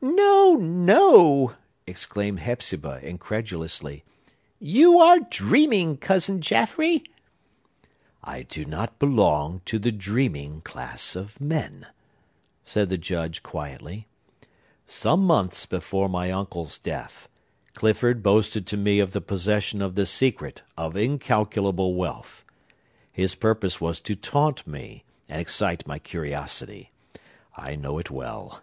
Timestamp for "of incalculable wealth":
20.76-22.44